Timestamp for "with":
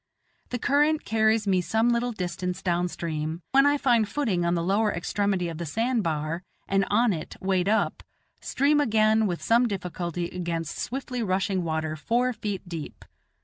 9.27-9.43